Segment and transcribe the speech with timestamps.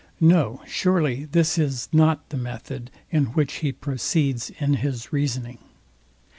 [0.19, 5.59] No surely; this is not the method, in which he proceeds in his reasoning.